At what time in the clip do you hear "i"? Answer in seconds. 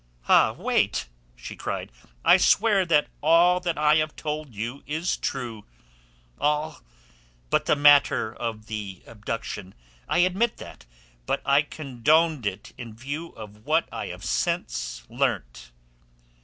2.25-2.37, 3.77-3.97, 10.07-10.17, 11.45-11.61, 13.91-14.07